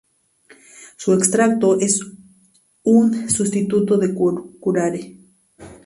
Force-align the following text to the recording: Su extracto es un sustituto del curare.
Su 0.97 1.13
extracto 1.13 1.79
es 1.79 2.01
un 2.81 3.29
sustituto 3.29 3.99
del 3.99 4.15
curare. 4.59 5.15